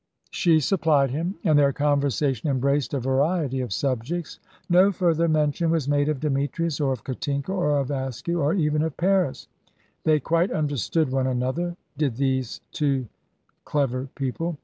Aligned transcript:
She 0.31 0.59
supplied 0.59 1.11
him, 1.11 1.35
and 1.43 1.59
their 1.59 1.71
conversation 1.71 2.49
embraced 2.49 2.95
a 2.95 2.99
variety 2.99 3.61
of 3.61 3.71
subjects. 3.71 4.39
No 4.67 4.91
further 4.91 5.27
mention 5.27 5.69
was 5.69 5.87
made 5.87 6.09
of 6.09 6.19
Demetrius, 6.19 6.81
or 6.81 6.91
of 6.91 7.03
Katinka, 7.03 7.51
or 7.53 7.77
of 7.77 7.91
Askew, 7.91 8.41
or 8.41 8.55
even 8.55 8.81
of 8.81 8.97
Paris. 8.97 9.47
They 10.03 10.19
quite 10.19 10.49
understood 10.49 11.11
one 11.11 11.27
another, 11.27 11.77
did 11.99 12.15
these 12.15 12.61
two 12.71 13.09
clever 13.63 14.09
people. 14.15 14.57